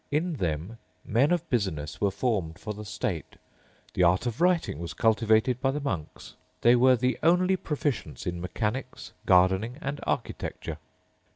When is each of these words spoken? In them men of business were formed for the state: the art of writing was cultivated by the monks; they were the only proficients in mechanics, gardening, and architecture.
In 0.09 0.33
them 0.37 0.79
men 1.05 1.29
of 1.31 1.47
business 1.51 2.01
were 2.01 2.09
formed 2.09 2.57
for 2.57 2.73
the 2.73 2.83
state: 2.85 3.35
the 3.93 4.01
art 4.01 4.25
of 4.25 4.41
writing 4.41 4.79
was 4.79 4.95
cultivated 4.95 5.61
by 5.61 5.69
the 5.69 5.79
monks; 5.79 6.33
they 6.61 6.75
were 6.75 6.95
the 6.95 7.19
only 7.21 7.55
proficients 7.55 8.25
in 8.25 8.41
mechanics, 8.41 9.11
gardening, 9.27 9.77
and 9.79 9.99
architecture. 10.07 10.79